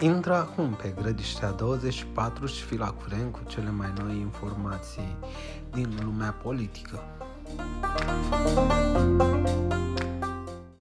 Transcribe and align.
Intră 0.00 0.34
acum 0.34 0.74
pe 0.74 0.94
Grădiștea 1.00 1.50
24 1.50 2.46
și 2.46 2.62
fi 2.62 2.76
la 2.76 2.90
curent 2.90 3.32
cu 3.32 3.40
cele 3.46 3.70
mai 3.70 3.92
noi 3.98 4.18
informații 4.18 5.16
din 5.70 5.98
lumea 6.04 6.30
politică. 6.30 7.02